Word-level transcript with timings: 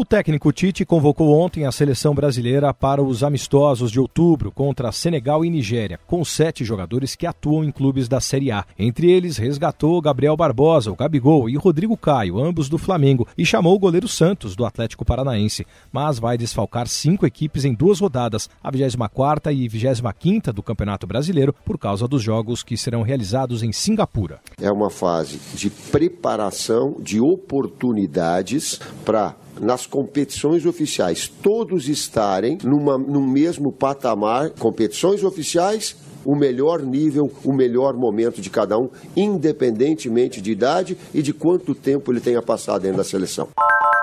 O 0.00 0.04
técnico 0.10 0.50
Tite 0.50 0.82
convocou 0.86 1.38
ontem 1.38 1.66
a 1.66 1.70
seleção 1.70 2.14
brasileira 2.14 2.72
para 2.72 3.02
os 3.02 3.22
amistosos 3.22 3.90
de 3.92 4.00
outubro 4.00 4.50
contra 4.50 4.90
Senegal 4.92 5.44
e 5.44 5.50
Nigéria, 5.50 6.00
com 6.06 6.24
sete 6.24 6.64
jogadores 6.64 7.14
que 7.14 7.26
atuam 7.26 7.62
em 7.62 7.70
clubes 7.70 8.08
da 8.08 8.18
Série 8.18 8.50
A. 8.50 8.64
Entre 8.78 9.10
eles, 9.10 9.36
resgatou 9.36 10.00
Gabriel 10.00 10.34
Barbosa, 10.38 10.90
o 10.90 10.96
Gabigol, 10.96 11.50
e 11.50 11.56
Rodrigo 11.56 11.98
Caio, 11.98 12.42
ambos 12.42 12.66
do 12.66 12.78
Flamengo, 12.78 13.28
e 13.36 13.44
chamou 13.44 13.74
o 13.74 13.78
goleiro 13.78 14.08
Santos, 14.08 14.56
do 14.56 14.64
Atlético 14.64 15.04
Paranaense. 15.04 15.66
Mas 15.92 16.18
vai 16.18 16.38
desfalcar 16.38 16.88
cinco 16.88 17.26
equipes 17.26 17.66
em 17.66 17.74
duas 17.74 18.00
rodadas, 18.00 18.48
a 18.64 18.70
24 18.70 19.52
e 19.52 19.68
25 19.68 20.50
do 20.54 20.62
Campeonato 20.62 21.06
Brasileiro, 21.06 21.54
por 21.62 21.76
causa 21.76 22.08
dos 22.08 22.22
jogos 22.22 22.62
que 22.62 22.74
serão 22.74 23.02
realizados 23.02 23.62
em 23.62 23.70
Singapura. 23.70 24.40
É 24.58 24.72
uma 24.72 24.88
fase 24.88 25.38
de 25.54 25.68
preparação, 25.68 26.96
de 27.02 27.20
oportunidades 27.20 28.80
para 29.04 29.36
nas 29.60 29.86
competições 29.86 30.66
oficiais 30.66 31.30
todos 31.42 31.88
estarem 31.88 32.58
numa, 32.62 32.98
no 32.98 33.20
mesmo 33.20 33.72
patamar, 33.72 34.50
competições 34.50 35.24
oficiais, 35.24 35.96
o 36.24 36.36
melhor 36.36 36.82
nível, 36.82 37.30
o 37.44 37.52
melhor 37.52 37.94
momento 37.94 38.40
de 38.40 38.50
cada 38.50 38.78
um, 38.78 38.88
independentemente 39.16 40.40
de 40.40 40.52
idade 40.52 40.96
e 41.14 41.22
de 41.22 41.32
quanto 41.32 41.74
tempo 41.74 42.12
ele 42.12 42.20
tenha 42.20 42.42
passado 42.42 42.82
dentro 42.82 42.98
da 42.98 43.04
seleção. 43.04 43.48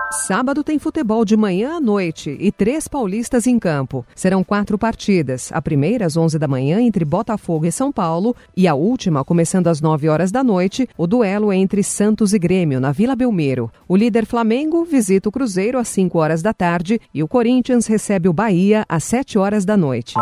Sábado 0.09 0.63
tem 0.63 0.79
futebol 0.79 1.25
de 1.25 1.35
manhã 1.35 1.75
à 1.75 1.81
noite 1.81 2.37
e 2.39 2.49
três 2.49 2.87
paulistas 2.87 3.45
em 3.45 3.59
campo. 3.59 4.05
Serão 4.15 4.41
quatro 4.41 4.77
partidas. 4.77 5.51
A 5.51 5.61
primeira 5.61 6.05
às 6.05 6.15
11 6.15 6.39
da 6.39 6.47
manhã 6.47 6.79
entre 6.79 7.03
Botafogo 7.03 7.65
e 7.65 7.71
São 7.73 7.91
Paulo 7.91 8.33
e 8.55 8.69
a 8.69 8.73
última, 8.73 9.25
começando 9.25 9.67
às 9.67 9.81
9 9.81 10.07
horas 10.07 10.31
da 10.31 10.45
noite, 10.45 10.87
o 10.97 11.05
duelo 11.05 11.51
entre 11.51 11.83
Santos 11.83 12.33
e 12.33 12.39
Grêmio 12.39 12.79
na 12.79 12.93
Vila 12.93 13.17
Belmiro. 13.17 13.69
O 13.85 13.97
líder 13.97 14.25
Flamengo 14.25 14.85
visita 14.85 15.27
o 15.27 15.31
Cruzeiro 15.31 15.77
às 15.77 15.89
5 15.89 16.17
horas 16.17 16.41
da 16.41 16.53
tarde 16.53 17.01
e 17.13 17.21
o 17.21 17.27
Corinthians 17.27 17.85
recebe 17.85 18.29
o 18.29 18.33
Bahia 18.33 18.85
às 18.87 19.03
7 19.03 19.37
horas 19.37 19.65
da 19.65 19.75
noite. 19.75 20.13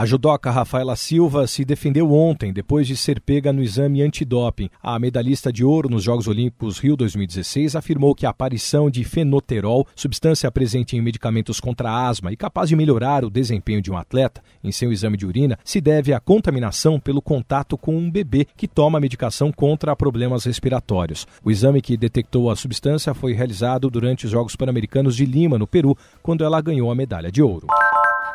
A 0.00 0.06
judoca 0.06 0.50
Rafaela 0.50 0.96
Silva 0.96 1.46
se 1.46 1.62
defendeu 1.62 2.10
ontem 2.10 2.54
depois 2.54 2.86
de 2.86 2.96
ser 2.96 3.20
pega 3.20 3.52
no 3.52 3.62
exame 3.62 4.00
antidoping. 4.00 4.70
A 4.82 4.98
medalhista 4.98 5.52
de 5.52 5.62
ouro 5.62 5.90
nos 5.90 6.02
Jogos 6.02 6.26
Olímpicos 6.26 6.78
Rio 6.78 6.96
2016 6.96 7.76
afirmou 7.76 8.14
que 8.14 8.24
a 8.24 8.30
aparição 8.30 8.88
de 8.88 9.04
fenoterol, 9.04 9.86
substância 9.94 10.50
presente 10.50 10.96
em 10.96 11.02
medicamentos 11.02 11.60
contra 11.60 12.08
asma 12.08 12.32
e 12.32 12.36
capaz 12.38 12.70
de 12.70 12.76
melhorar 12.76 13.26
o 13.26 13.30
desempenho 13.30 13.82
de 13.82 13.92
um 13.92 13.96
atleta 13.98 14.42
em 14.64 14.72
seu 14.72 14.90
exame 14.90 15.18
de 15.18 15.26
urina, 15.26 15.58
se 15.62 15.82
deve 15.82 16.14
à 16.14 16.18
contaminação 16.18 16.98
pelo 16.98 17.20
contato 17.20 17.76
com 17.76 17.94
um 17.94 18.10
bebê 18.10 18.46
que 18.56 18.66
toma 18.66 18.98
medicação 19.00 19.52
contra 19.52 19.94
problemas 19.94 20.46
respiratórios. 20.46 21.26
O 21.44 21.50
exame 21.50 21.82
que 21.82 21.94
detectou 21.98 22.50
a 22.50 22.56
substância 22.56 23.12
foi 23.12 23.34
realizado 23.34 23.90
durante 23.90 24.24
os 24.24 24.32
Jogos 24.32 24.56
Pan-Americanos 24.56 25.14
de 25.14 25.26
Lima, 25.26 25.58
no 25.58 25.66
Peru, 25.66 25.94
quando 26.22 26.42
ela 26.42 26.58
ganhou 26.62 26.90
a 26.90 26.94
medalha 26.94 27.30
de 27.30 27.42
ouro. 27.42 27.66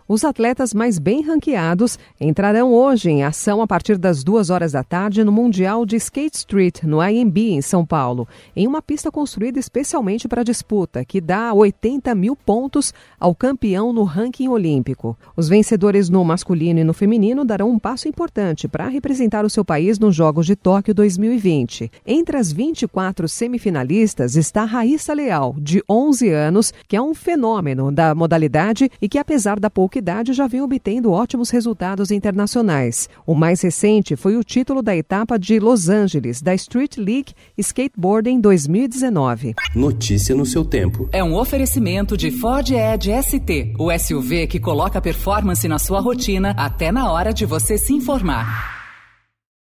Os 0.07 0.23
atletas 0.23 0.71
mais 0.71 0.99
bem 0.99 1.23
ranqueados 1.23 1.97
entrarão 2.21 2.71
hoje 2.71 3.09
em 3.09 3.23
ação 3.23 3.59
a 3.59 3.65
partir 3.65 3.97
das 3.97 4.23
duas 4.23 4.51
horas 4.51 4.73
da 4.73 4.83
tarde 4.83 5.23
no 5.23 5.31
Mundial 5.31 5.83
de 5.83 5.95
Skate 5.95 6.37
Street, 6.37 6.83
no 6.83 7.03
IMB, 7.03 7.53
em 7.53 7.61
São 7.63 7.83
Paulo, 7.83 8.27
em 8.55 8.67
uma 8.67 8.83
pista 8.83 9.09
construída 9.09 9.57
especialmente 9.57 10.27
para 10.27 10.41
a 10.41 10.43
disputa, 10.43 11.03
que 11.03 11.19
dá 11.19 11.51
80 11.51 12.13
mil 12.13 12.35
pontos 12.35 12.93
ao 13.19 13.33
campeão 13.33 13.91
no 13.91 14.03
ranking 14.03 14.47
olímpico. 14.47 15.17
Os 15.35 15.49
vencedores 15.49 16.07
no 16.07 16.23
masculino 16.23 16.79
e 16.79 16.83
no 16.83 16.93
feminino 16.93 17.43
darão 17.43 17.71
um 17.71 17.79
passo 17.79 18.07
importante 18.07 18.67
para 18.67 18.87
representar 18.87 19.43
o 19.43 19.49
seu 19.49 19.65
país 19.65 19.97
nos 19.97 20.15
Jogos 20.15 20.45
de 20.45 20.55
Tóquio 20.55 20.93
2020. 20.93 21.91
Entre 22.05 22.37
as 22.37 22.51
24 22.51 23.27
semifinalistas 23.27 24.35
está 24.35 24.65
Raíssa 24.65 25.15
Leal, 25.15 25.55
de 25.57 25.83
11 25.89 26.29
anos, 26.29 26.71
que 26.87 26.95
é 26.95 27.01
um 27.01 27.15
fenômeno 27.15 27.91
da 27.91 28.13
modalidade 28.13 28.87
e 29.01 29.09
que, 29.09 29.17
apesar 29.17 29.59
da 29.59 29.67
pouca 29.67 29.94
idade 29.97 30.33
já 30.33 30.47
vem 30.47 30.61
obtendo 30.61 31.11
ótimos 31.11 31.49
resultados 31.49 32.11
internacionais. 32.11 33.09
O 33.25 33.33
mais 33.33 33.61
recente 33.61 34.15
foi 34.15 34.35
o 34.37 34.43
título 34.43 34.81
da 34.81 34.95
etapa 34.95 35.37
de 35.37 35.59
Los 35.59 35.89
Angeles, 35.89 36.41
da 36.41 36.53
Street 36.53 36.97
League 36.97 37.33
Skateboarding 37.57 38.39
2019. 38.39 39.55
Notícia 39.75 40.35
no 40.35 40.45
seu 40.45 40.65
tempo. 40.65 41.09
É 41.11 41.23
um 41.23 41.35
oferecimento 41.35 42.17
de 42.17 42.31
Ford 42.31 42.69
Edge 42.69 43.11
ST, 43.23 43.73
o 43.79 43.91
SUV 43.97 44.47
que 44.47 44.59
coloca 44.59 45.01
performance 45.01 45.67
na 45.67 45.79
sua 45.79 45.99
rotina 45.99 46.53
até 46.57 46.91
na 46.91 47.11
hora 47.11 47.33
de 47.33 47.45
você 47.45 47.77
se 47.77 47.93
informar. 47.93 48.74